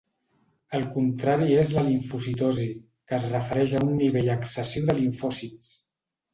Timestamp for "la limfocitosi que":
1.73-3.17